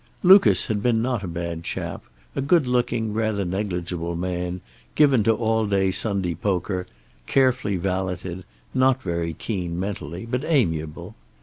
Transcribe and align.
Lucas 0.23 0.65
had 0.65 0.81
been 0.81 0.99
not 0.99 1.21
a 1.21 1.27
bad 1.27 1.63
chap, 1.63 2.03
a 2.35 2.41
good 2.41 2.65
looking, 2.65 3.13
rather 3.13 3.45
negligible 3.45 4.15
man, 4.15 4.59
given 4.95 5.23
to 5.23 5.31
all 5.31 5.67
day 5.67 5.91
Sunday 5.91 6.33
poker, 6.33 6.87
carefully 7.27 7.77
valeted, 7.77 8.43
not 8.73 9.03
very 9.03 9.33
keen 9.35 9.79
mentally, 9.79 10.25
but 10.25 10.43
amiable. 10.43 11.13